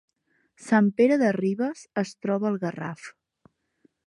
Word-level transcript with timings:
Sant 0.67 0.87
Pere 1.01 1.19
de 1.23 1.29
Ribes 1.37 1.85
es 2.05 2.17
troba 2.27 2.51
al 2.53 2.61
Garraf 2.65 3.09